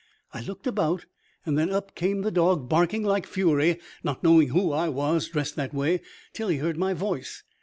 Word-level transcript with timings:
I 0.33 0.41
looked 0.41 0.65
about, 0.65 1.05
and 1.45 1.59
then 1.59 1.69
up 1.69 1.93
came 1.93 2.23
the 2.23 2.31
dog, 2.31 2.67
barking 2.67 3.03
like 3.03 3.27
fury, 3.27 3.77
not 4.03 4.23
knowing 4.23 4.47
who 4.47 4.71
I 4.71 4.89
was, 4.89 5.29
dressed 5.29 5.55
that 5.57 5.75
way, 5.75 6.01
till 6.33 6.47
he 6.47 6.57
heard 6.57 6.77
my 6.79 6.95
voice. 6.95 7.43